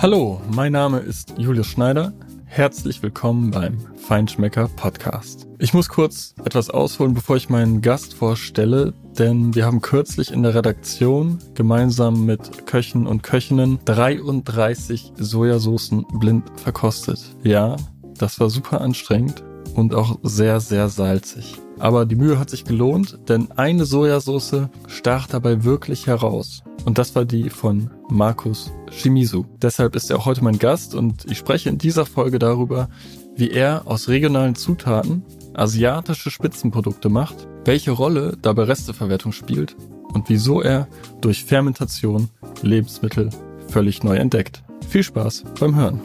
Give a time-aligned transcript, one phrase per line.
[0.00, 2.12] Hallo, mein Name ist Julius Schneider.
[2.44, 5.46] Herzlich willkommen beim Feinschmecker Podcast.
[5.58, 10.42] Ich muss kurz etwas ausholen, bevor ich meinen Gast vorstelle, denn wir haben kürzlich in
[10.42, 17.20] der Redaktion gemeinsam mit Köchen und Köchinnen 33 Sojasoßen blind verkostet.
[17.42, 17.76] Ja,
[18.16, 19.42] das war super anstrengend
[19.74, 21.56] und auch sehr, sehr salzig.
[21.78, 26.62] Aber die Mühe hat sich gelohnt, denn eine Sojasauce stach dabei wirklich heraus.
[26.84, 29.46] Und das war die von Markus Shimizu.
[29.60, 32.88] Deshalb ist er auch heute mein Gast und ich spreche in dieser Folge darüber,
[33.36, 35.22] wie er aus regionalen Zutaten
[35.54, 39.76] asiatische Spitzenprodukte macht, welche Rolle dabei Resteverwertung spielt
[40.12, 40.88] und wieso er
[41.20, 42.28] durch Fermentation
[42.62, 43.30] Lebensmittel
[43.68, 44.62] völlig neu entdeckt.
[44.88, 46.00] Viel Spaß beim Hören.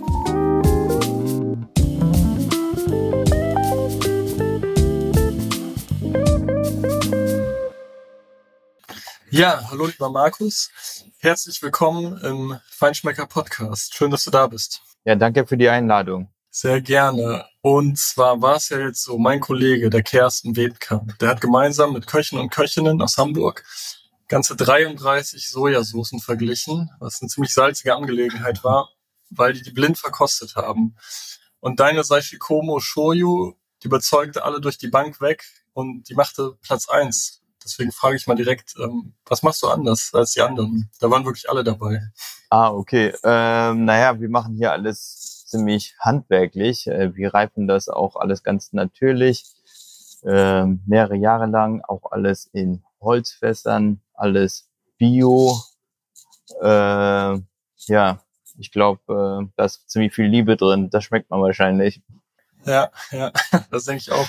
[9.36, 10.70] Ja, hallo lieber Markus.
[11.18, 13.96] Herzlich willkommen im Feinschmecker Podcast.
[13.96, 14.84] Schön, dass du da bist.
[15.06, 16.32] Ja, danke für die Einladung.
[16.52, 17.44] Sehr gerne.
[17.62, 21.94] Und zwar war es ja jetzt so, mein Kollege, der Kersten Wedkamp, der hat gemeinsam
[21.94, 23.66] mit Köchen und Köchinnen aus Hamburg
[24.28, 28.92] ganze 33 Sojasoßen verglichen, was eine ziemlich salzige Angelegenheit war,
[29.32, 30.96] weil die die blind verkostet haben.
[31.60, 36.88] Und deine Saishikomo Shoyu, die überzeugte alle durch die Bank weg und die machte Platz
[36.88, 40.90] eins Deswegen frage ich mal direkt, ähm, was machst du anders als die anderen?
[41.00, 42.02] Da waren wirklich alle dabei.
[42.50, 43.14] Ah, okay.
[43.24, 46.88] Ähm, naja, wir machen hier alles ziemlich handwerklich.
[46.88, 49.46] Äh, wir reifen das auch alles ganz natürlich.
[50.26, 55.62] Ähm, mehrere Jahre lang, auch alles in Holzfässern, alles Bio.
[56.62, 57.40] Äh,
[57.88, 58.20] ja,
[58.58, 60.90] ich glaube, äh, da ist ziemlich viel Liebe drin.
[60.90, 62.02] Das schmeckt man wahrscheinlich.
[62.66, 63.32] Ja, ja,
[63.72, 64.28] das denke ich auch.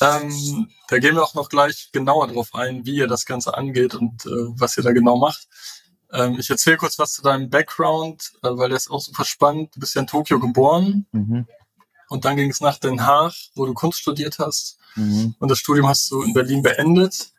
[0.00, 3.94] Ähm, da gehen wir auch noch gleich genauer drauf ein, wie ihr das Ganze angeht
[3.94, 5.48] und äh, was ihr da genau macht.
[6.12, 9.74] Ähm, ich erzähle kurz was zu deinem Background, äh, weil der ist auch super spannend.
[9.74, 11.46] Du bist ja in Tokio geboren mhm.
[12.08, 14.78] und dann ging es nach Den Haag, wo du Kunst studiert hast.
[14.94, 15.34] Mhm.
[15.38, 17.32] Und das Studium hast du in Berlin beendet.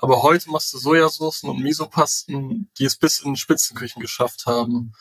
[0.00, 4.92] Aber heute machst du Sojasoßen und Misopasten, die es bis in Spitzenküchen geschafft haben.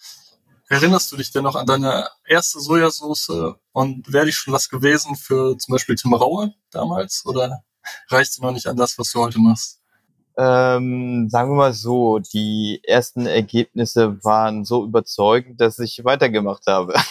[0.70, 5.16] Erinnerst du dich denn noch an deine erste Sojasauce und wäre die schon was gewesen
[5.16, 7.64] für zum Beispiel Tim Raue damals oder
[8.10, 9.82] reicht sie noch nicht an das, was du heute machst?
[10.40, 16.94] Ähm, sagen wir mal so, die ersten Ergebnisse waren so überzeugend, dass ich weitergemacht habe.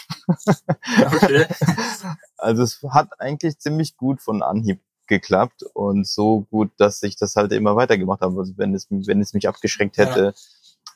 [0.99, 1.47] Okay.
[2.37, 7.37] also es hat eigentlich ziemlich gut von Anhieb geklappt und so gut, dass ich das
[7.37, 8.37] halt immer weitergemacht habe.
[8.41, 10.33] Also wenn es, wenn es mich abgeschränkt hätte, ja.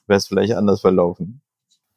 [0.09, 1.43] wäre es vielleicht anders verlaufen.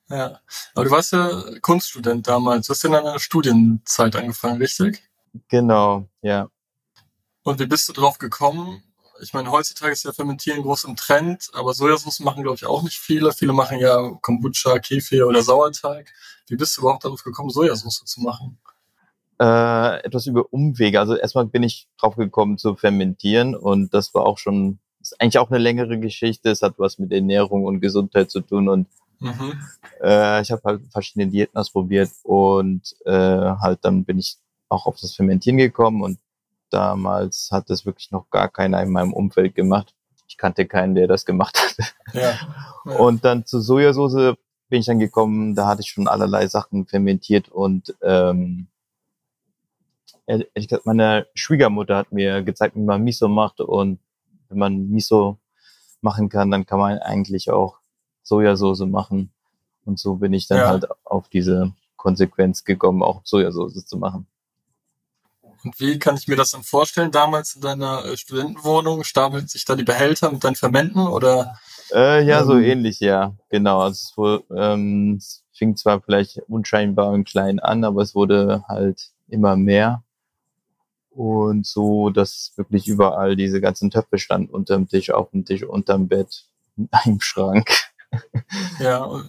[0.10, 0.40] Ja,
[0.76, 2.68] aber du warst ja Kunststudent damals.
[2.68, 5.04] Du hast in einer Studienzeit angefangen, richtig?
[5.48, 6.50] Genau, ja.
[7.44, 8.84] Und wie bist du drauf gekommen?
[9.22, 12.84] Ich meine, heutzutage ist ja Fermentieren groß im Trend, aber Sojasauce machen, glaube ich, auch
[12.84, 13.32] nicht viele.
[13.32, 16.12] Viele machen ja Kombucha, Kefir oder Sauerteig.
[16.48, 18.60] Wie bist du überhaupt darauf gekommen, Sojasauce zu machen?
[19.40, 21.00] Äh, etwas über Umwege.
[21.00, 25.38] Also erstmal bin ich drauf gekommen zu fermentieren und das war auch schon, ist eigentlich
[25.38, 26.50] auch eine längere Geschichte.
[26.50, 28.88] Es hat was mit Ernährung und Gesundheit zu tun und
[29.24, 29.60] Mhm.
[30.02, 34.38] Äh, ich habe halt verschiedene Diäten ausprobiert und äh, halt dann bin ich
[34.70, 36.20] auch auf das Fermentieren gekommen und
[36.70, 39.94] damals hat das wirklich noch gar keiner in meinem Umfeld gemacht.
[40.28, 41.94] Ich kannte keinen, der das gemacht hat.
[42.14, 42.22] Ja,
[42.86, 42.98] ja.
[42.98, 44.36] Und dann zu Sojasauce
[44.70, 48.68] bin ich dann gekommen, da hatte ich schon allerlei Sachen fermentiert und ähm,
[50.26, 54.00] ehrlich gesagt, meine Schwiegermutter hat mir gezeigt, wie man Miso macht und
[54.50, 55.38] wenn man Miso
[56.02, 57.78] machen kann, dann kann man eigentlich auch
[58.24, 59.32] Sojasauce machen.
[59.86, 60.68] Und so bin ich dann ja.
[60.70, 64.28] halt auf diese Konsequenz gekommen, auch Sojasauce zu machen.
[65.64, 67.12] Und wie kann ich mir das dann vorstellen?
[67.12, 71.58] Damals in deiner äh, Studentenwohnung stapeln sich da die Behälter mit deinen Fermenten oder?
[71.94, 73.34] Äh, ja, ähm, so ähnlich, ja.
[73.50, 73.80] Genau.
[73.80, 79.12] Also es, ähm, es fing zwar vielleicht unscheinbar und klein an, aber es wurde halt
[79.28, 80.04] immer mehr.
[81.10, 86.08] Und so, dass wirklich überall diese ganzen Töpfe standen unterm Tisch, auf dem Tisch, unterm
[86.08, 86.46] Bett,
[87.06, 87.93] im Schrank
[88.80, 89.24] ja,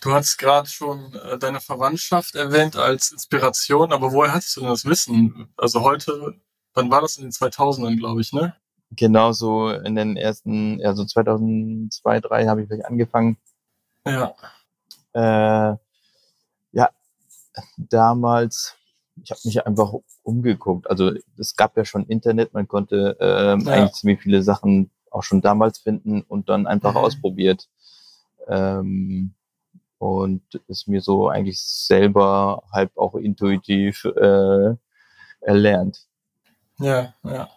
[0.00, 4.70] du hast gerade schon äh, deine Verwandtschaft erwähnt als Inspiration, aber woher hattest du denn
[4.70, 5.48] das Wissen?
[5.56, 6.34] Also heute,
[6.74, 8.54] wann war das in den 2000ern, glaube ich, ne?
[8.90, 13.36] Genau so in den ersten, also 2002, 2003 habe ich vielleicht angefangen.
[14.06, 14.34] Ja.
[15.12, 15.76] Äh,
[16.72, 16.90] ja,
[17.76, 18.76] damals,
[19.22, 19.92] ich habe mich einfach
[20.22, 20.88] umgeguckt.
[20.88, 23.52] Also es gab ja schon Internet, man konnte äh, ja.
[23.52, 26.98] eigentlich ziemlich viele Sachen auch schon damals finden und dann einfach mhm.
[26.98, 27.68] ausprobiert.
[28.48, 29.34] Ähm,
[29.98, 34.74] und ist mir so eigentlich selber halb auch intuitiv äh,
[35.40, 36.06] erlernt.
[36.78, 37.48] Ja, ja.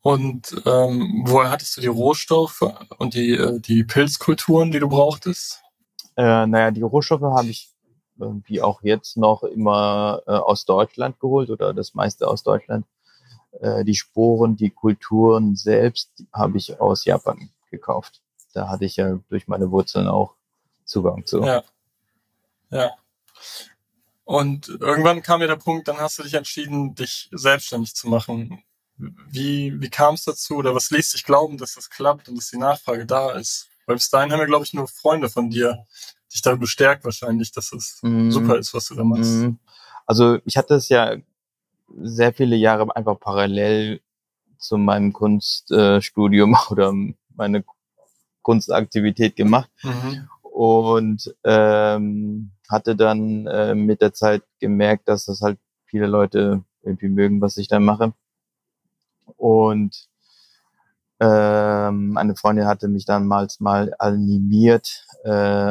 [0.00, 2.62] Und ähm, woher hattest du die Rohstoffe
[2.98, 5.62] und die, äh, die Pilzkulturen, die du brauchtest?
[6.16, 7.70] Äh, naja, die Rohstoffe habe ich
[8.18, 12.86] wie auch jetzt noch immer äh, aus Deutschland geholt oder das meiste aus Deutschland.
[13.60, 18.22] Äh, die Sporen, die Kulturen selbst habe ich aus Japan gekauft.
[18.56, 20.34] Da hatte ich ja durch meine Wurzeln auch
[20.86, 21.42] Zugang zu.
[21.42, 21.62] Ja.
[22.70, 22.90] Ja.
[24.24, 28.62] Und irgendwann kam ja der Punkt, dann hast du dich entschieden, dich selbstständig zu machen.
[28.96, 32.48] Wie, wie kam es dazu oder was lässt dich glauben, dass das klappt und dass
[32.48, 33.68] die Nachfrage da ist?
[33.84, 35.84] Weil bis dahin haben wir, glaube ich, nur Freunde von dir,
[36.32, 38.30] dich darin bestärkt wahrscheinlich, dass es mm.
[38.30, 39.32] super ist, was du da machst.
[39.32, 39.58] Mm.
[40.06, 41.14] Also ich hatte es ja
[42.00, 44.00] sehr viele Jahre einfach parallel
[44.56, 46.94] zu meinem Kunststudium äh, oder
[47.34, 47.64] meine
[48.46, 49.68] Kunstaktivität gemacht.
[49.82, 50.28] Mhm.
[50.42, 57.08] Und ähm, hatte dann äh, mit der Zeit gemerkt, dass das halt viele Leute irgendwie
[57.08, 58.14] mögen, was ich da mache.
[59.36, 60.08] Und
[61.18, 65.30] ähm, eine Freundin hatte mich damals mal animiert, äh,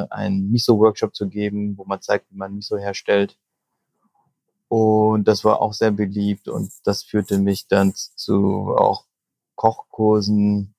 [0.10, 3.38] einen Miso-Workshop zu geben, wo man zeigt, wie man Miso herstellt.
[4.68, 9.06] Und das war auch sehr beliebt und das führte mich dann zu auch
[9.56, 10.76] Kochkursen,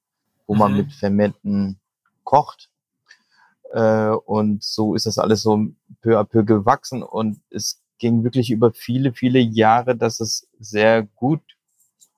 [0.47, 0.59] wo mhm.
[0.59, 1.81] man mit Fermenten
[2.27, 2.71] kocht.
[3.73, 5.59] Äh, und so ist das alles so
[6.03, 11.05] peu à peu gewachsen und es ging wirklich über viele, viele Jahre, dass es sehr
[11.05, 11.41] gut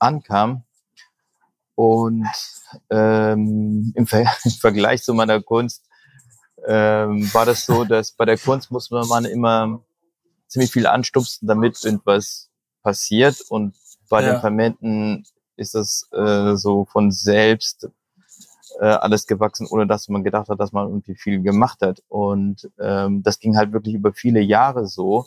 [0.00, 0.64] ankam.
[1.76, 2.26] Und
[2.90, 5.86] ähm, im, Ver im Vergleich zu meiner Kunst
[6.66, 9.80] ähm, war das so, dass bei der Kunst muss man immer
[10.48, 12.50] ziemlich viel anstupsen, damit irgendwas
[12.82, 13.40] passiert.
[13.48, 13.76] Und
[14.08, 14.32] bei ja.
[14.32, 15.24] den Fermenten
[15.56, 17.88] ist das äh, so von selbst
[18.80, 22.02] äh, alles gewachsen, ohne dass man gedacht hat, dass man irgendwie viel gemacht hat.
[22.08, 25.26] Und ähm, das ging halt wirklich über viele Jahre so,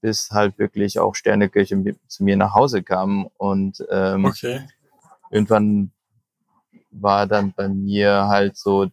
[0.00, 3.28] bis halt wirklich auch Sternekirche zu mir nach Hause kam.
[3.36, 4.60] Und ähm, okay.
[5.30, 5.90] irgendwann
[6.90, 8.86] war dann bei mir halt so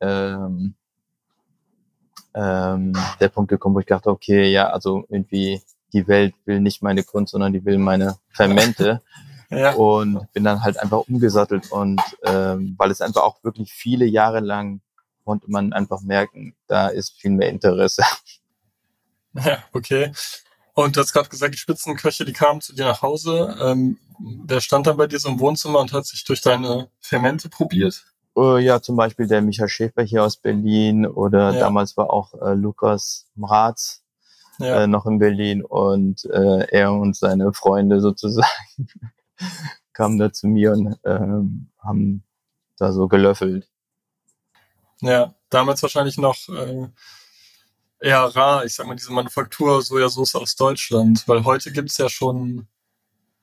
[0.00, 0.74] ähm,
[2.34, 6.82] ähm, der Punkt gekommen, wo ich dachte, okay, ja, also irgendwie die Welt will nicht
[6.82, 9.00] meine Kunst, sondern die will meine Fermente.
[9.50, 9.72] ja.
[9.74, 14.40] Und bin dann halt einfach umgesattelt und ähm, weil es einfach auch wirklich viele Jahre
[14.40, 14.80] lang
[15.24, 18.02] konnte man einfach merken, da ist viel mehr Interesse.
[19.36, 20.12] Ja, okay.
[20.74, 23.56] Und du hast gerade gesagt, die Spitzenköche, die kamen zu dir nach Hause.
[23.60, 23.98] Ähm,
[24.44, 28.04] wer stand dann bei dir so im Wohnzimmer und hat sich durch deine Fermente probiert?
[28.36, 31.60] Uh, ja, zum Beispiel der Michael Schäfer hier aus Berlin oder ja.
[31.60, 34.02] damals war auch äh, Lukas Mraz
[34.58, 34.82] ja.
[34.82, 38.88] äh, noch in Berlin und äh, er und seine Freunde sozusagen
[39.92, 42.24] kamen da zu mir und ähm, haben
[42.78, 43.68] da so gelöffelt.
[45.00, 46.88] Ja, damals wahrscheinlich noch äh,
[48.00, 52.66] eher rar, ich sag mal, diese Manufaktur Sojasauce aus Deutschland, weil heute gibt's ja schon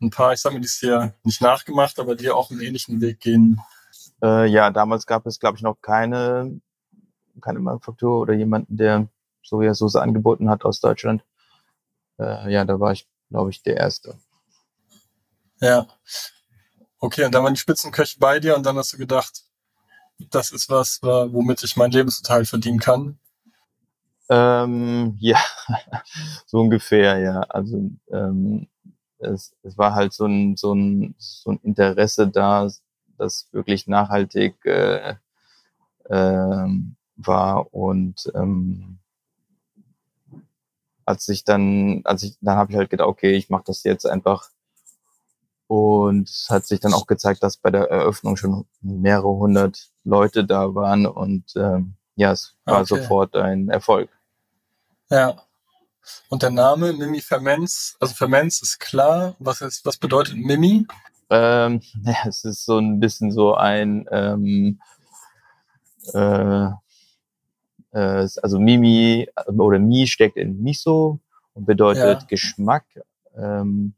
[0.01, 3.01] ein paar, ich sag mal, die ist ja nicht nachgemacht, aber die auch einen ähnlichen
[3.01, 3.61] Weg gehen.
[4.23, 6.59] Äh, ja, damals gab es, glaube ich, noch keine,
[7.41, 9.07] keine Manufaktur oder jemanden, der
[9.44, 11.23] Sojasauce angeboten hat aus Deutschland.
[12.19, 14.15] Äh, ja, da war ich, glaube ich, der Erste.
[15.61, 15.87] Ja.
[16.99, 19.43] Okay, und dann waren die Spitzenköche bei dir und dann hast du gedacht,
[20.29, 23.19] das ist was, womit ich meinen Lebensunterhalt verdienen kann.
[24.29, 25.39] Ähm, ja,
[26.45, 27.41] so ungefähr, ja.
[27.41, 28.67] Also ähm,
[29.19, 32.67] es, es war halt so ein, so, ein, so ein Interesse da,
[33.17, 35.15] das wirklich nachhaltig äh,
[36.05, 36.68] äh,
[37.18, 38.97] war und ähm,
[41.06, 44.06] als ich dann, als ich, dann habe ich halt gedacht, okay, ich mache das jetzt
[44.06, 44.49] einfach
[45.71, 50.44] und es hat sich dann auch gezeigt, dass bei der Eröffnung schon mehrere hundert Leute
[50.44, 52.87] da waren und ähm, ja, es war okay.
[52.87, 54.09] sofort ein Erfolg.
[55.09, 55.37] Ja.
[56.28, 59.37] Und der Name Mimi Ferments, also Ferments ist klar.
[59.40, 60.85] Was ist, was bedeutet Mimi?
[61.30, 64.81] Ähm, ja, es ist so ein bisschen so ein ähm,
[66.13, 66.66] äh,
[67.92, 71.21] äh, also Mimi oder Mi steckt in Miso
[71.54, 72.28] und bedeutet ja.
[72.28, 72.83] Geschmack.
[73.37, 73.94] Ähm,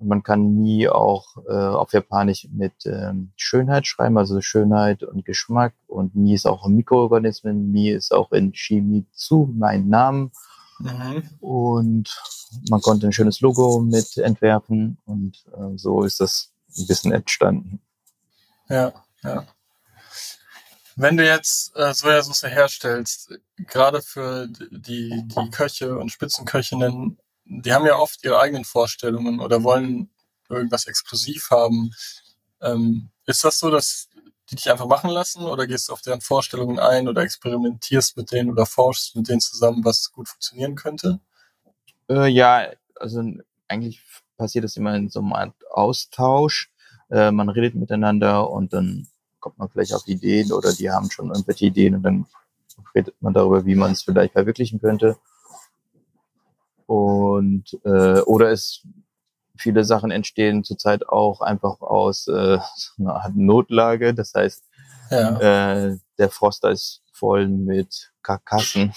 [0.00, 5.74] man kann Mi auch äh, auf Japanisch mit ähm, Schönheit schreiben, also Schönheit und Geschmack.
[5.86, 7.70] Und Mi ist auch ein Mikroorganismen.
[7.72, 10.30] Mi ist auch in Shimizu mein Name.
[10.78, 11.22] Mhm.
[11.40, 12.22] Und
[12.70, 14.98] man konnte ein schönes Logo mit entwerfen.
[15.04, 17.80] Und äh, so ist das ein bisschen entstanden.
[18.68, 19.46] Ja, ja.
[20.96, 27.86] Wenn du jetzt äh, Sojasauce herstellst, gerade für die, die Köche und Spitzenköchinnen, die haben
[27.86, 30.10] ja oft ihre eigenen Vorstellungen oder wollen
[30.48, 31.92] irgendwas exklusiv haben.
[32.60, 34.08] Ähm, ist das so, dass
[34.50, 38.32] die dich einfach machen lassen oder gehst du auf deren Vorstellungen ein oder experimentierst mit
[38.32, 41.20] denen oder forschst mit denen zusammen, was gut funktionieren könnte?
[42.08, 43.22] Äh, ja, also
[43.68, 44.02] eigentlich
[44.36, 46.70] passiert das immer in so einem Art Austausch.
[47.10, 49.06] Äh, man redet miteinander und dann
[49.40, 52.26] kommt man vielleicht auf Ideen oder die haben schon irgendwelche Ideen und dann
[52.94, 55.16] redet man darüber, wie man es vielleicht verwirklichen könnte.
[56.88, 58.82] Und äh, oder es
[59.58, 62.58] viele Sachen entstehen zurzeit auch einfach aus äh,
[62.98, 64.14] einer Art Notlage.
[64.14, 64.64] Das heißt,
[65.10, 65.84] ja.
[65.88, 68.94] äh, der Froster ist voll mit Karkassen.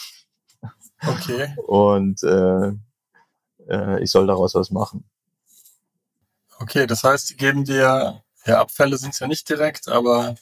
[1.05, 1.53] Okay.
[1.67, 2.71] Und äh,
[3.67, 5.03] äh, ich soll daraus was machen.
[6.59, 10.35] Okay, das heißt, die geben dir, ja, Abfälle sind es ja nicht direkt, aber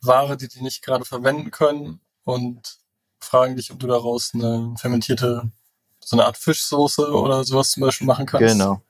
[0.00, 2.78] Ware, die die nicht gerade verwenden können und
[3.20, 5.52] fragen dich, ob du daraus eine fermentierte,
[6.00, 8.52] so eine Art Fischsoße oder sowas zum Beispiel machen kannst.
[8.52, 8.80] Genau.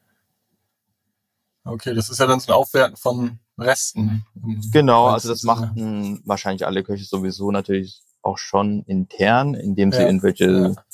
[1.65, 4.25] Okay, das ist ja dann so ein Aufwerten von Resten.
[4.73, 10.07] Genau, also das machen wahrscheinlich alle Köche sowieso natürlich auch schon intern, indem sie ja.
[10.07, 10.85] irgendwelche ja.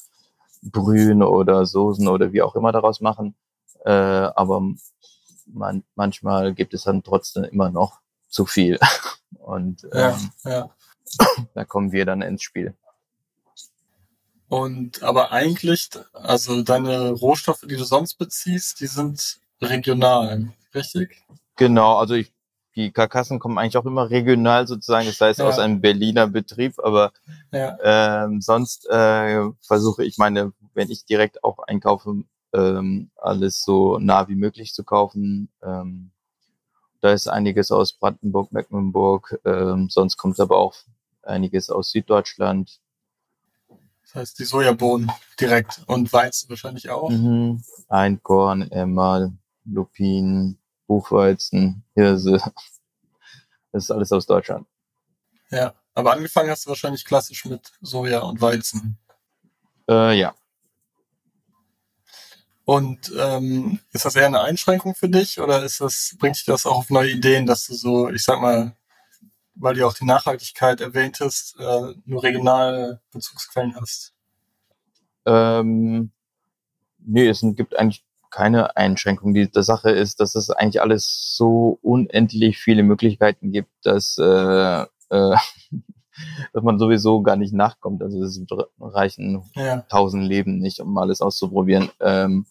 [0.62, 3.34] Brühen oder Soßen oder wie auch immer daraus machen.
[3.84, 4.62] Äh, aber
[5.46, 8.78] man, manchmal gibt es dann trotzdem immer noch zu viel.
[9.38, 10.70] Und ähm, ja,
[11.54, 12.74] da kommen wir dann ins Spiel.
[14.54, 21.24] Und aber eigentlich, also deine Rohstoffe, die du sonst beziehst, die sind regional, richtig?
[21.56, 22.32] Genau, also ich,
[22.76, 25.46] die Karkassen kommen eigentlich auch immer regional sozusagen, das heißt ja.
[25.46, 27.12] aus einem Berliner Betrieb, aber
[27.50, 27.76] ja.
[27.82, 34.28] ähm, sonst äh, versuche ich meine, wenn ich direkt auch einkaufe, ähm, alles so nah
[34.28, 35.48] wie möglich zu kaufen.
[35.64, 36.12] Ähm,
[37.00, 40.76] da ist einiges aus Brandenburg, Mecklenburg, ähm, sonst kommt aber auch
[41.22, 42.78] einiges aus Süddeutschland.
[44.14, 47.10] Das heißt die Sojabohnen direkt und Weizen wahrscheinlich auch.
[47.10, 47.64] Mhm.
[47.88, 49.32] Einkorn, Emmal,
[49.64, 50.56] Lupin,
[50.86, 52.40] Buchweizen, Hirse.
[53.72, 54.68] Das ist alles aus Deutschland.
[55.50, 58.98] Ja, aber angefangen hast du wahrscheinlich klassisch mit Soja und Weizen.
[59.90, 60.32] Äh, ja.
[62.64, 66.66] Und ähm, ist das eher eine Einschränkung für dich oder ist das, bringt dich das
[66.66, 68.76] auch auf neue Ideen, dass du so, ich sag mal,
[69.54, 74.14] weil du auch die Nachhaltigkeit erwähnt hast, äh, nur regionale Bezugsquellen hast?
[75.26, 76.10] Ähm,
[76.98, 79.32] nee, es gibt eigentlich keine Einschränkung.
[79.32, 84.82] Die, die Sache ist, dass es eigentlich alles so unendlich viele Möglichkeiten gibt, dass, äh,
[84.82, 84.86] äh,
[86.52, 88.02] dass man sowieso gar nicht nachkommt.
[88.02, 88.40] Also es
[88.80, 89.44] reichen
[89.88, 90.28] tausend ja.
[90.28, 91.90] Leben nicht, um alles auszuprobieren.
[92.00, 92.46] Ähm,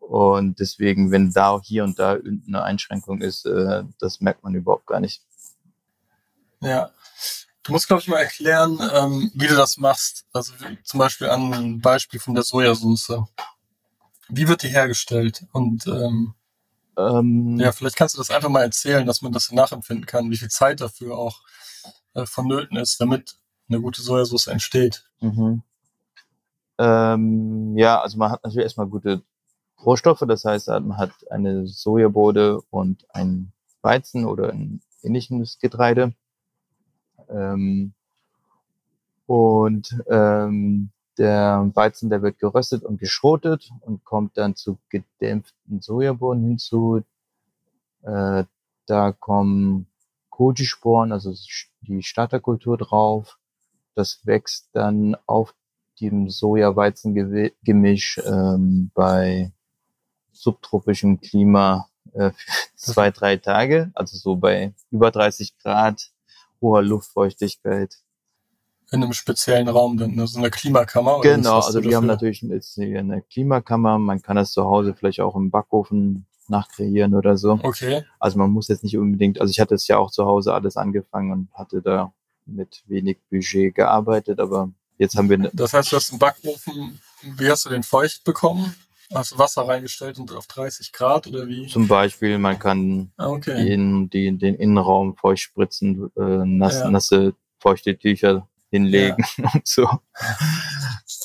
[0.00, 4.86] und deswegen, wenn da hier und da eine Einschränkung ist, äh, das merkt man überhaupt
[4.86, 5.22] gar nicht.
[6.60, 6.90] Ja.
[7.62, 10.24] Du musst, glaube ich, mal erklären, ähm, wie du das machst.
[10.32, 13.24] Also zum Beispiel an einem Beispiel von der Sojasauce.
[14.28, 15.44] Wie wird die hergestellt?
[15.52, 16.34] Und ähm,
[16.96, 20.36] ähm, ja, vielleicht kannst du das einfach mal erzählen, dass man das nachempfinden kann, wie
[20.36, 21.40] viel Zeit dafür auch
[22.14, 23.36] äh, vonnöten ist, damit
[23.68, 25.04] eine gute Sojasauce entsteht.
[25.20, 25.62] Mhm.
[26.78, 29.22] Ähm, ja, also man hat natürlich erstmal gute
[29.84, 30.24] Rohstoffe.
[30.26, 36.14] Das heißt, man hat eine Sojabode und ein Weizen oder ein ähnliches Getreide.
[37.30, 37.92] Ähm,
[39.26, 46.44] und ähm, der Weizen, der wird geröstet und geschrotet und kommt dann zu gedämpften Sojabohnen
[46.44, 47.02] hinzu.
[48.02, 48.44] Äh,
[48.86, 49.86] da kommen
[50.30, 51.34] Koji-Sporen, also
[51.82, 53.38] die Starterkultur drauf.
[53.94, 55.54] Das wächst dann auf
[56.00, 59.50] dem Soja-Weizen-Gemisch ähm, bei
[60.32, 62.30] subtropischem Klima äh,
[62.76, 66.12] zwei, drei Tage, also so bei über 30 Grad,
[66.60, 67.96] hoher Luftfeuchtigkeit.
[68.90, 71.20] In einem speziellen Raum, dann so eine Klimakammer?
[71.20, 75.36] Genau, also die haben natürlich jetzt eine Klimakammer, man kann das zu Hause vielleicht auch
[75.36, 77.60] im Backofen nachkreieren oder so.
[77.62, 78.04] Okay.
[78.18, 80.78] Also man muss jetzt nicht unbedingt, also ich hatte es ja auch zu Hause alles
[80.78, 82.12] angefangen und hatte da
[82.46, 85.50] mit wenig Budget gearbeitet, aber jetzt haben wir...
[85.52, 86.98] Das heißt, du hast einen Backofen,
[87.36, 88.74] wie hast du den feucht bekommen?
[89.10, 91.66] Du Wasser reingestellt und auf 30 Grad oder wie?
[91.66, 93.64] Zum Beispiel, man kann ah, okay.
[93.64, 96.90] den, den, den Innenraum feucht spritzen, äh, nass, ja.
[96.90, 99.50] nasse, feuchte Tücher hinlegen ja.
[99.54, 99.88] und so.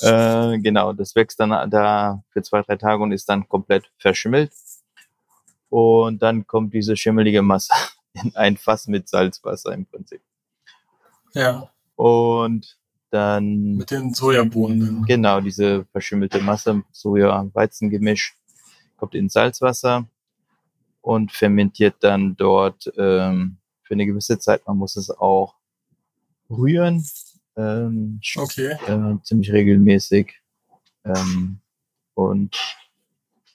[0.00, 4.52] äh, genau, das wächst dann da für zwei, drei Tage und ist dann komplett verschimmelt.
[5.68, 7.72] Und dann kommt diese schimmelige Masse
[8.14, 10.22] in ein Fass mit Salzwasser im Prinzip.
[11.34, 11.70] Ja.
[11.96, 12.78] Und
[13.14, 13.76] dann.
[13.76, 15.04] Mit den Sojabohnen.
[15.06, 18.34] Genau, diese verschimmelte Masse, Soja-Weizen-Gemisch,
[18.96, 20.06] kommt in Salzwasser
[21.00, 24.66] und fermentiert dann dort ähm, für eine gewisse Zeit.
[24.66, 25.54] Man muss es auch
[26.50, 27.06] rühren.
[27.56, 28.76] Ähm, okay.
[28.86, 30.34] Äh, ziemlich regelmäßig.
[31.04, 31.60] Ähm,
[32.14, 32.56] und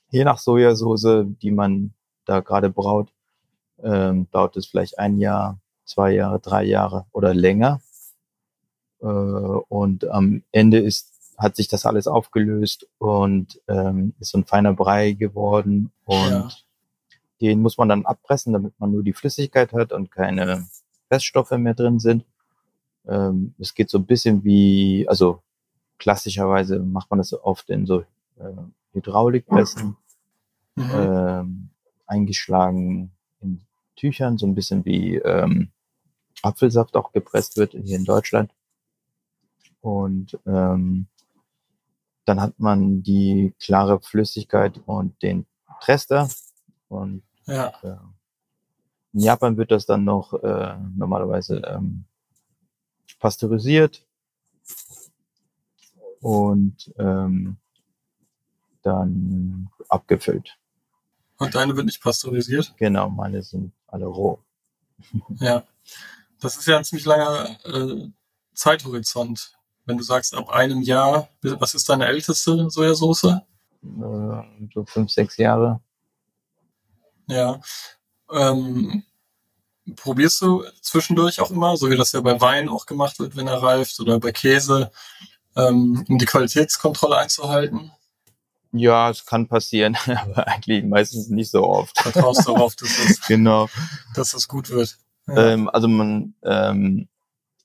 [0.10, 3.12] je nach Sojasauce, die man da gerade braut,
[3.84, 7.82] ähm, dauert es vielleicht ein Jahr, zwei Jahre, drei Jahre oder länger.
[9.02, 14.46] Äh, und am Ende ist, hat sich das alles aufgelöst und ähm, ist so ein
[14.46, 15.92] feiner Brei geworden.
[16.06, 16.50] Und ja.
[17.42, 20.68] den muss man dann abpressen, damit man nur die Flüssigkeit hat und keine
[21.10, 22.26] Feststoffe mehr drin sind.
[23.08, 25.42] Ähm, es geht so ein bisschen wie, also
[25.98, 28.02] klassischerweise macht man das oft in so
[28.38, 28.54] äh,
[28.94, 29.98] Hydraulikpressen,
[30.76, 30.92] mhm.
[30.94, 31.70] ähm,
[32.06, 33.62] eingeschlagen in
[33.96, 35.70] Tüchern, so ein bisschen wie ähm,
[36.42, 38.52] Apfelsaft auch gepresst wird hier in Deutschland.
[39.82, 41.08] Und ähm,
[42.26, 45.46] dann hat man die klare Flüssigkeit und den
[45.82, 46.30] Trester.
[46.88, 47.74] Und ja.
[47.82, 47.98] äh,
[49.14, 52.06] in Japan wird das dann noch äh, normalerweise ähm,
[53.20, 54.06] pasteurisiert
[56.22, 57.58] und ähm,
[58.82, 60.58] dann abgefüllt.
[61.38, 62.74] Und deine wird nicht pasteurisiert?
[62.78, 64.40] Genau, meine sind alle roh.
[65.40, 65.64] Ja,
[66.42, 68.10] das ist ja ein ziemlich langer äh,
[68.54, 69.58] Zeithorizont.
[69.90, 73.24] Wenn du sagst, ab einem Jahr, was ist deine älteste Sojasauce?
[73.24, 73.40] Äh,
[74.72, 75.82] so fünf, sechs Jahre.
[77.26, 77.60] Ja.
[78.32, 79.02] Ähm,
[79.96, 83.48] probierst du zwischendurch auch immer, so wie das ja bei Wein auch gemacht wird, wenn
[83.48, 84.92] er reift, oder bei Käse,
[85.56, 87.92] ähm, um die Qualitätskontrolle einzuhalten?
[88.72, 92.00] Ja, es kann passieren, aber eigentlich meistens nicht so oft.
[92.00, 93.70] Vertraust darauf, dass es, genau.
[94.14, 95.00] dass es gut wird.
[95.26, 95.54] Ja.
[95.54, 97.10] Ähm, also man, ähm,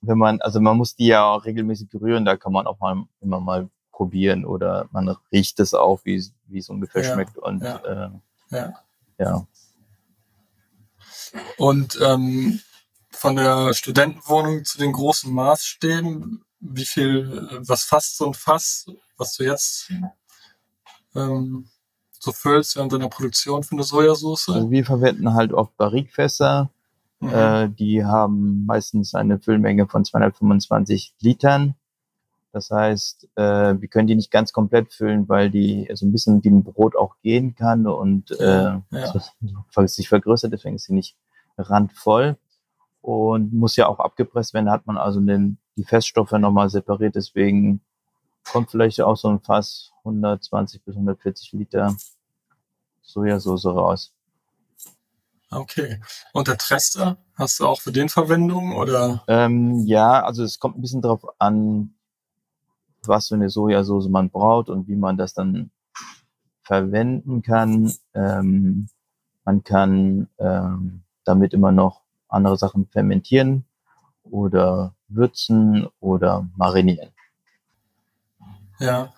[0.07, 3.05] wenn man, also man muss die ja auch regelmäßig berühren, da kann man auch mal
[3.21, 7.13] immer mal probieren oder man riecht es auch, wie, es ungefähr ja.
[7.13, 7.77] schmeckt und ja.
[7.77, 8.11] Äh,
[8.51, 8.73] ja.
[9.19, 9.47] ja.
[11.59, 12.61] Und ähm,
[13.11, 19.37] von der Studentenwohnung zu den großen Maßstäben, wie viel, was fasst so ein Fass, was
[19.37, 19.91] du jetzt
[21.15, 21.69] ähm,
[22.19, 24.49] so füllst während deiner Produktion für eine Sojasauce?
[24.49, 26.71] Also wir verwenden halt oft Barrikfässer.
[27.25, 27.35] Mhm.
[27.35, 31.75] Äh, die haben meistens eine Füllmenge von 225 Litern.
[32.53, 36.45] Das heißt, äh, wir können die nicht ganz komplett füllen, weil die so ein bisschen
[36.45, 39.13] wie ein Brot auch gehen kann und äh, ja.
[39.71, 41.17] so, sich vergrößert, deswegen ist sie nicht
[41.59, 42.37] randvoll
[43.03, 44.67] und muss ja auch abgepresst werden.
[44.67, 47.81] Da hat man also den, die Feststoffe nochmal separiert, deswegen
[48.45, 51.97] kommt vielleicht auch so ein Fass 120 bis 140 Liter
[53.03, 54.13] Sojasauce raus.
[55.51, 56.01] Okay.
[56.33, 59.25] Und der Trester, hast du auch für den Verwendung oder?
[59.29, 61.95] Ähm, ja, also es kommt ein bisschen drauf an,
[63.05, 65.71] was für eine Sojasauce man braucht und wie man das dann
[66.63, 67.93] verwenden kann.
[68.15, 68.89] Ähm,
[69.45, 73.65] man kann ähm, damit immer noch andere Sachen fermentieren
[74.23, 77.11] oder würzen oder marinieren.
[78.79, 79.13] Ja.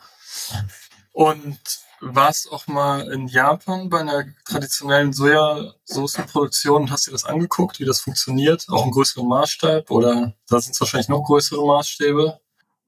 [1.13, 1.59] Und
[2.01, 7.85] warst auch mal in Japan bei einer traditionellen Sojasoßenproduktion und hast dir das angeguckt, wie
[7.85, 8.67] das funktioniert?
[8.69, 12.39] Auch im größeren Maßstab oder da sind es wahrscheinlich noch größere Maßstäbe?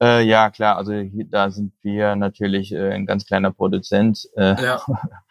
[0.01, 0.77] Äh, ja, klar.
[0.77, 4.29] Also hier, da sind wir natürlich äh, ein ganz kleiner Produzent.
[4.35, 4.81] Äh, ja.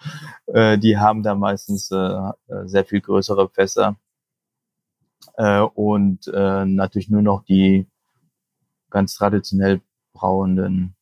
[0.46, 2.32] äh, die haben da meistens äh,
[2.64, 3.96] sehr viel größere Fässer
[5.36, 7.86] äh, und äh, natürlich nur noch die
[8.90, 9.80] ganz traditionell
[10.12, 10.97] brauenden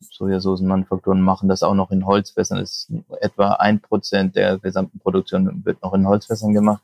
[0.00, 2.58] Sojasoßenmanufakturen machen das auch noch in Holzfässern.
[2.58, 6.82] Das ist etwa ein Prozent der gesamten Produktion wird noch in Holzfässern gemacht.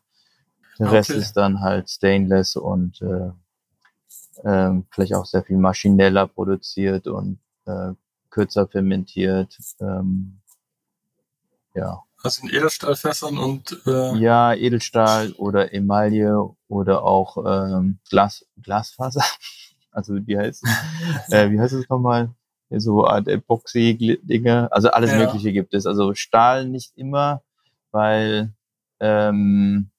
[0.78, 0.96] Der okay.
[0.96, 3.30] Rest ist dann halt Stainless und äh,
[4.44, 7.92] ähm, vielleicht auch sehr viel maschineller produziert und äh,
[8.30, 9.56] kürzer fermentiert.
[9.80, 10.40] Ähm,
[11.74, 12.02] ja.
[12.22, 19.24] Also in Edelstahlfässern und äh ja Edelstahl oder Emaille oder auch ähm, Glas Glasfaser.
[19.96, 20.64] Also wie heißt
[21.28, 22.34] äh, wie heißt es nochmal?
[22.70, 24.68] So Art Epoxy-Dinge.
[24.72, 25.18] Also alles ja.
[25.18, 25.86] Mögliche gibt es.
[25.86, 27.42] Also Stahl nicht immer,
[27.90, 28.52] weil
[29.00, 29.90] ähm,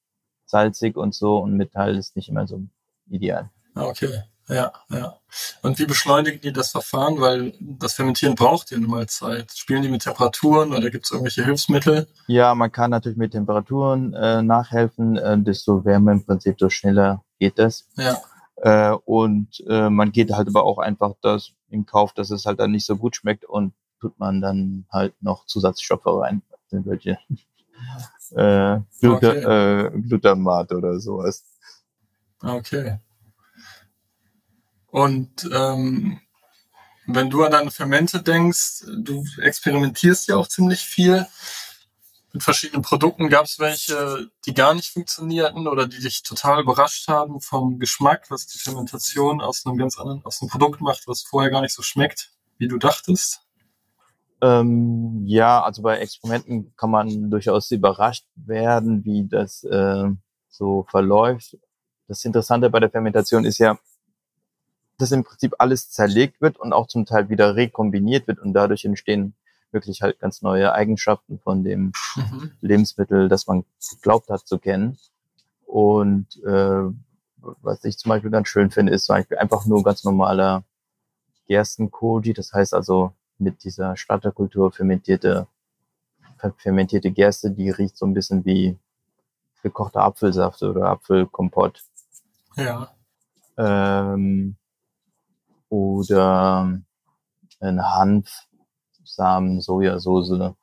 [0.46, 2.62] salzig und so und Metall ist nicht immer so
[3.10, 3.50] ideal.
[3.74, 4.24] Ah, okay.
[4.48, 5.16] Ja, ja.
[5.64, 7.20] Und wie beschleunigen die das Verfahren?
[7.20, 9.52] Weil das Fermentieren braucht ja nun mal Zeit.
[9.56, 12.08] Spielen die mit Temperaturen oder gibt es irgendwelche Hilfsmittel?
[12.28, 15.18] Ja, man kann natürlich mit Temperaturen äh, nachhelfen.
[15.18, 17.88] Äh, desto wärmer im Prinzip, desto schneller geht das.
[17.98, 18.22] Ja.
[18.58, 22.60] Äh, und äh, man geht halt aber auch einfach das in Kauf, dass es halt
[22.60, 26.42] dann nicht so gut schmeckt und tut man dann halt noch Zusatzstoffe rein.
[26.68, 27.18] Sind welche
[28.32, 29.96] äh, Gluta okay.
[29.96, 31.44] äh, Glutamat oder sowas.
[32.42, 33.00] Okay.
[34.88, 36.20] Und ähm,
[37.08, 41.26] wenn du an deine Fermente denkst, du experimentierst ja auch ziemlich viel
[42.36, 43.30] mit verschiedenen Produkten.
[43.30, 48.30] Gab es welche, die gar nicht funktionierten oder die dich total überrascht haben vom Geschmack,
[48.30, 51.74] was die Fermentation aus einem ganz anderen, aus einem Produkt macht, was vorher gar nicht
[51.74, 53.42] so schmeckt, wie du dachtest?
[54.42, 60.10] Ähm, ja, also bei Experimenten kann man durchaus überrascht werden, wie das äh,
[60.50, 61.58] so verläuft.
[62.10, 63.80] Das Interessante bei der Fermentation ist ja,
[64.98, 68.84] dass im Prinzip alles zerlegt wird und auch zum Teil wieder rekombiniert wird und dadurch
[68.84, 69.36] entstehen
[69.76, 72.52] wirklich halt ganz neue Eigenschaften von dem mhm.
[72.62, 74.98] Lebensmittel, das man geglaubt hat zu kennen.
[75.68, 76.84] Und äh,
[77.62, 80.64] was ich zum Beispiel ganz schön finde, ist zum Beispiel einfach nur ganz normaler
[81.48, 82.34] Gerstenkoji.
[82.34, 85.48] Das heißt also mit dieser Starterkultur fermentierte,
[86.58, 88.78] fermentierte Gerste, die riecht so ein bisschen wie
[89.62, 91.84] gekochter Apfelsaft oder Apfelkompott.
[92.56, 92.90] Ja.
[93.58, 94.56] Ähm,
[95.70, 96.80] oder
[97.60, 98.48] ein Hanf,
[99.06, 100.54] Samen, Sojasauce,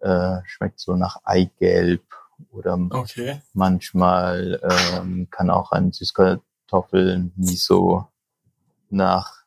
[0.00, 2.02] äh, schmeckt so nach Eigelb
[2.50, 3.40] oder okay.
[3.52, 8.08] manchmal ähm, kann auch ein Süßkartoffel Miso
[8.90, 9.44] nach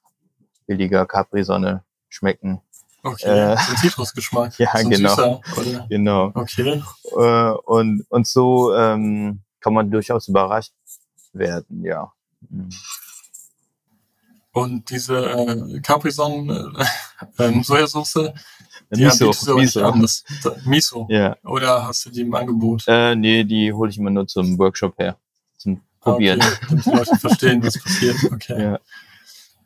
[0.66, 2.62] billiger Capri-Sonne schmecken.
[3.04, 4.58] Okay, äh, so Zitrusgeschmack.
[4.60, 5.42] ja, so genau.
[5.54, 6.32] Süßer, genau.
[6.34, 6.82] Okay.
[7.16, 10.74] Äh, und, und so ähm, kann man durchaus überrascht
[11.34, 12.12] werden, ja.
[14.56, 16.72] Und diese äh, Capri-Sonne
[17.38, 18.32] äh, äh, Sojasauce,
[18.90, 19.84] die Miso, du Miso.
[19.84, 20.24] An, das,
[20.64, 21.08] Miso.
[21.10, 21.36] Ja.
[21.44, 22.86] Oder hast du die im Angebot?
[22.88, 25.18] Äh, nee, die hole ich immer nur zum Workshop her.
[25.58, 26.42] Zum Probieren.
[26.42, 26.68] Ah, okay.
[26.70, 28.16] Damit die Leute verstehen, was passiert.
[28.32, 28.62] Okay.
[28.62, 28.80] Ja.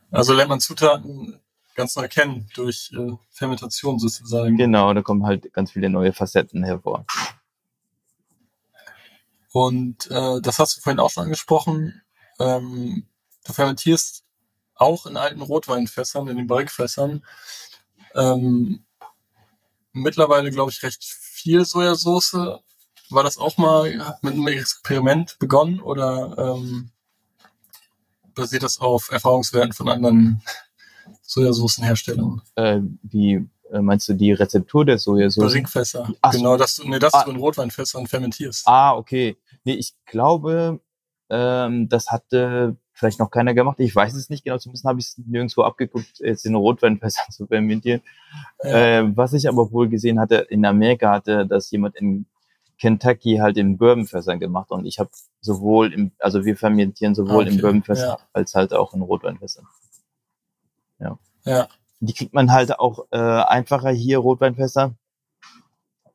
[0.09, 1.39] Also lernt man Zutaten
[1.75, 4.57] ganz neu kennen durch äh, Fermentation sozusagen.
[4.57, 7.05] Genau, da kommen halt ganz viele neue Facetten hervor.
[9.53, 12.01] Und äh, das hast du vorhin auch schon angesprochen.
[12.39, 13.05] Ähm,
[13.45, 14.23] du fermentierst
[14.79, 17.23] auch in alten Rotweinfässern, in den Barrikfässern.
[18.15, 18.83] Ähm,
[19.93, 22.33] mittlerweile, glaube ich, recht viel Sojasauce.
[23.11, 26.91] War das auch mal mit einem Experiment begonnen oder ähm,
[28.35, 30.41] basiert das auf Erfahrungswerten von anderen
[31.23, 32.41] Sojasoßenherstellern?
[32.55, 35.43] Äh, wie äh, meinst du die Rezeptur der Sojasauce?
[35.51, 36.11] Barrikfässer.
[36.21, 37.23] Ach genau, dass du, nee, dass Ah.
[37.23, 38.67] du in Rotweinfässern fermentierst.
[38.67, 39.37] Ah, okay.
[39.63, 40.79] Nee, ich glaube,
[41.29, 43.79] ähm, das hatte vielleicht noch keiner gemacht.
[43.79, 44.57] Ich weiß es nicht genau.
[44.57, 48.01] Zumindest habe ich es nirgendwo abgeguckt, jetzt in Rotweinfässern zu fermentieren.
[48.63, 48.99] Ja.
[48.99, 52.25] Äh, was ich aber wohl gesehen hatte, in Amerika hatte das jemand in
[52.77, 55.09] Kentucky halt in Bourbonfässern gemacht und ich habe
[55.41, 58.19] sowohl im, also wir fermentieren sowohl Okay, in Bourbonfässern ja.
[58.33, 59.65] als halt auch in Rotweinfässern.
[61.45, 61.67] Ja.
[61.99, 64.93] Die kriegt man halt auch äh, einfacher hier, Rotweinfässer.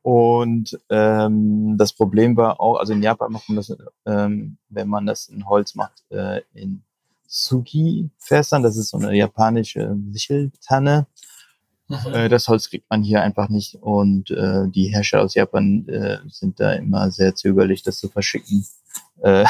[0.05, 5.07] Und ähm, das Problem war auch, also in Japan macht man das, ähm, wenn man
[5.07, 6.83] das in Holz macht, äh, in
[7.25, 8.61] Sugi-Fässern.
[8.61, 11.07] Das ist so eine japanische Wicheltanne.
[11.87, 12.13] Mhm.
[12.13, 13.81] Äh, das Holz kriegt man hier einfach nicht.
[13.81, 18.63] Und äh, die Herrscher aus Japan äh, sind da immer sehr zögerlich, das zu verschicken.
[19.23, 19.45] Äh,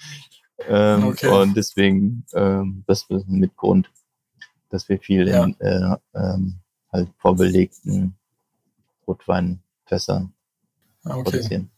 [0.66, 1.28] ähm, Okay.
[1.28, 3.90] Und deswegen, ähm, das ist mit Grund,
[4.70, 5.44] dass wir viel Ja.
[5.44, 6.54] in äh, ähm,
[6.90, 8.14] halt vorbelegten
[9.90, 10.32] Rotweinfässern
[11.04, 11.22] okay.
[11.22, 11.70] produzieren.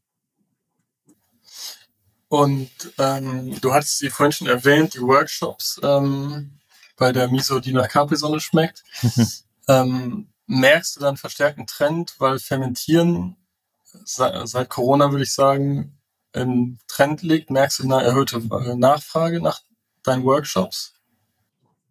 [2.28, 6.58] Und ähm, du hattest sie vorhin schon erwähnt, die Workshops ähm,
[6.96, 8.82] bei der Miso, die nach Capri-Sonne schmeckt.
[9.68, 13.36] ähm, merkst du dann verstärkten Trend, weil Fermentieren
[13.82, 15.98] se seit Corona, würde ich sagen,
[16.32, 17.50] im Trend liegt?
[17.50, 19.60] Merkst du eine erhöhte äh, Nachfrage nach
[20.02, 20.94] deinen Workshops?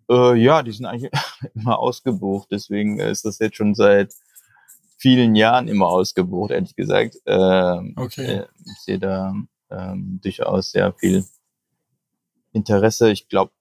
[0.10, 1.12] Äh, ja, die sind eigentlich
[1.54, 2.48] immer ausgebucht.
[2.50, 4.12] Deswegen ist das jetzt schon seit
[5.02, 7.18] vielen Jahren immer ausgebucht, ehrlich gesagt.
[7.26, 8.26] Ähm, Okay.
[8.26, 9.34] äh, ich sehe da
[9.72, 11.26] ähm, durchaus sehr viel
[12.54, 13.12] Interesse.
[13.12, 13.52] Ich glaube,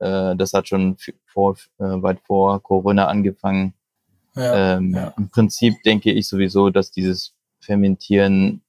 [0.00, 3.74] äh, das hat schon vor, äh, weit vor Corona angefangen.
[4.34, 5.14] Ja, ähm, ja.
[5.16, 8.62] Im Prinzip denke ich sowieso, dass dieses Fermentieren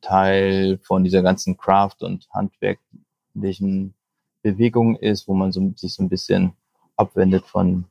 [0.00, 3.94] Teil von dieser ganzen Craft- und handwerklichen
[4.42, 6.52] Bewegung ist, wo man so, sich so ein bisschen
[6.96, 7.84] abwendet von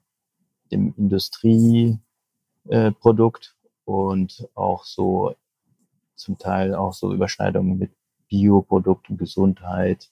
[0.72, 2.00] dem Industrieprodukt
[2.70, 3.55] äh, Produkt
[3.86, 5.36] und auch so
[6.15, 7.91] zum Teil auch so Überschneidungen mit
[8.28, 10.10] Bioprodukten, Gesundheit,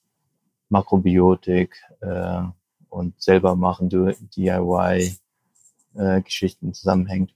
[0.69, 2.43] Makrobiotik äh,
[2.89, 5.17] und selber machen, DIY
[5.95, 6.21] äh,
[6.73, 7.33] zusammenhängt.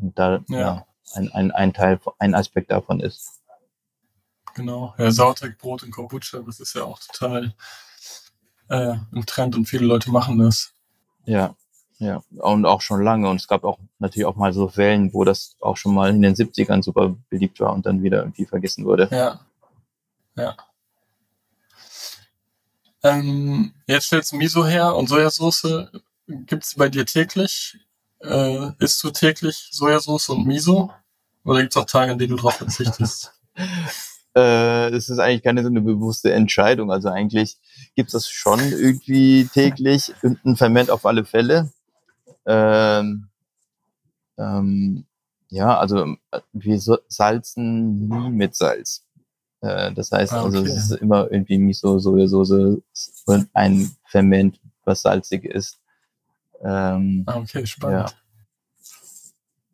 [0.00, 0.58] Und da Ja.
[0.58, 0.86] ja.
[1.14, 3.40] ein, ein, ein Teil, ein Aspekt davon ist.
[4.54, 4.94] Genau.
[4.98, 7.54] Ja, Sauerteigbrot und Kombucha, das ist ja auch total
[8.68, 10.72] äh, im Trend und viele Leute machen das.
[11.24, 11.54] Ja,
[11.98, 12.22] ja.
[12.36, 13.28] Und auch schon lange.
[13.28, 16.22] Und es gab auch natürlich auch mal so Wellen, wo das auch schon mal in
[16.22, 19.08] den 70ern super beliebt war und dann wieder irgendwie vergessen wurde.
[19.10, 19.40] Ja.
[20.36, 20.56] Ja.
[23.02, 25.88] Ähm, jetzt stellst du Miso her und Sojasauce.
[26.26, 27.78] Gibt's bei dir täglich?
[28.20, 30.92] Äh, isst du täglich Sojasauce und Miso?
[31.44, 33.32] Oder gibt's auch Tage, an denen du drauf verzichtest?
[34.36, 36.92] Äh, es ist eigentlich keine so eine bewusste Entscheidung.
[36.92, 37.56] Also eigentlich
[37.96, 40.12] gibt es das schon irgendwie täglich.
[40.22, 41.72] Und ein Ferment auf alle Fälle.
[42.48, 43.28] Ähm,
[44.38, 45.04] ähm,
[45.50, 49.04] ja, also äh, wir salzen nie mit Salz.
[49.60, 50.68] Äh, das heißt, Ah, also okay.
[50.68, 55.78] es ist immer irgendwie Miso, Sojasauce und ein Ferment, was salzig ist.
[56.62, 58.16] Ähm, ah, okay, spannend.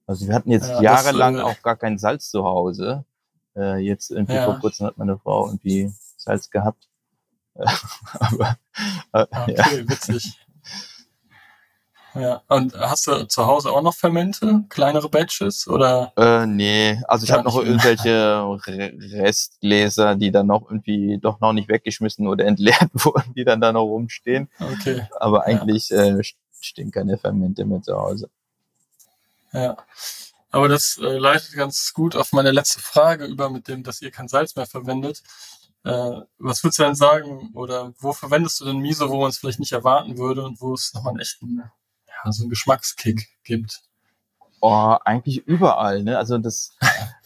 [0.06, 3.04] Also wir hatten jetzt ja, jahrelang das, äh, auch gar kein Salz zu Hause.
[3.56, 4.44] Äh, jetzt irgendwie ja.
[4.46, 6.88] vor kurzem hat meine Frau irgendwie Salz gehabt.
[7.54, 8.58] Aber
[9.12, 9.88] äh, okay, ja.
[9.88, 10.43] witzig.
[12.14, 16.12] Ja, und hast du zu Hause auch noch Fermente, kleinere Batches oder?
[16.16, 21.68] Äh, nee, also ich habe noch irgendwelche Restgläser, die dann noch irgendwie doch noch nicht
[21.68, 24.48] weggeschmissen oder entleert wurden, die dann da noch rumstehen.
[24.60, 25.08] Okay.
[25.18, 26.18] Aber eigentlich ja.
[26.18, 26.22] äh,
[26.60, 28.30] stehen keine Fermente mehr zu Hause.
[29.52, 29.76] Ja.
[30.50, 34.12] Aber das äh, leitet ganz gut auf meine letzte Frage über, mit dem, dass ihr
[34.12, 35.20] kein Salz mehr verwendet.
[35.82, 39.38] Äh, was würdest du denn sagen, oder wo verwendest du denn Miso, wo man es
[39.38, 41.62] vielleicht nicht erwarten würde und wo es nochmal einen echten
[42.32, 43.82] so einen Geschmackskick gibt?
[44.60, 46.16] Oh, eigentlich überall, ne?
[46.16, 46.74] Also das,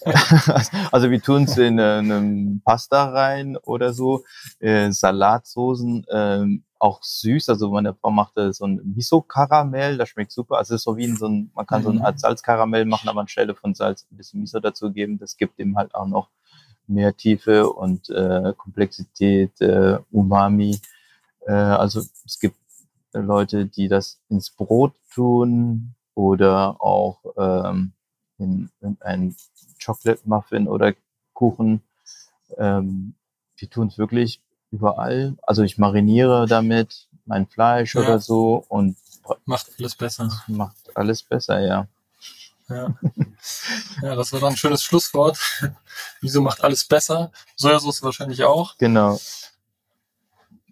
[0.91, 4.25] also wir tun es in äh, einem Pasta rein oder so,
[4.59, 7.49] äh, Salatsoßen, äh, auch süß.
[7.49, 10.57] Also meine Frau machte so ein Miso-Karamell, das schmeckt super.
[10.59, 12.05] Also es ist so wie in so ein, man kann so eine mhm.
[12.07, 15.19] Art Salzkaramell machen, aber anstelle von Salz ein bisschen Miso dazu geben.
[15.19, 16.31] Das gibt ihm halt auch noch
[16.89, 20.81] mehr Tiefe und äh, Komplexität, äh, Umami.
[21.47, 22.57] Äh, also es gibt
[23.13, 27.93] Leute, die das ins Brot tun oder auch ähm,
[28.39, 29.37] in, in einen
[29.85, 30.95] Chocolate Muffin oder
[31.33, 31.83] Kuchen.
[32.57, 33.15] Ähm,
[33.61, 34.41] die tun es wirklich
[34.71, 35.37] überall.
[35.43, 38.03] Also ich mariniere damit mein Fleisch ja.
[38.03, 38.97] oder so und
[39.45, 40.31] macht alles besser.
[40.47, 41.87] Macht alles besser, ja.
[42.69, 42.95] Ja.
[44.03, 45.39] ja, das war dann ein schönes Schlusswort.
[46.21, 47.33] Wieso macht alles besser?
[47.57, 48.77] Sojasauce wahrscheinlich auch.
[48.77, 49.19] Genau.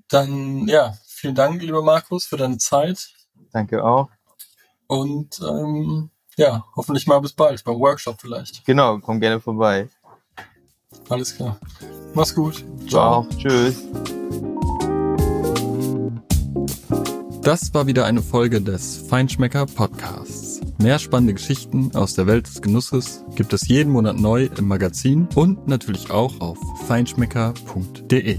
[0.09, 0.97] Dann, ja,
[1.27, 3.09] vielen Dank, lieber Markus, für deine Zeit.
[3.53, 4.09] Danke auch.
[4.87, 8.65] Und ähm, ja, hoffentlich mal bis bald, beim Workshop vielleicht.
[8.65, 9.89] Genau, komm gerne vorbei.
[11.09, 11.59] Alles klar.
[12.15, 12.65] Mach's gut.
[12.89, 13.25] Ciao.
[13.25, 13.39] Ciao.
[13.41, 13.83] Tschüss.
[17.43, 20.61] Das war wieder eine Folge des Feinschmecker Podcasts.
[20.79, 25.27] Mehr spannende Geschichten aus der Welt des Genusses gibt es jeden Monat neu im Magazin
[25.35, 28.39] und natürlich auch auf feinschmecker.de.